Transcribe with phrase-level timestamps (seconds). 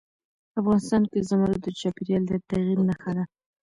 [0.59, 3.23] افغانستان کې زمرد د چاپېریال د تغیر نښه ده.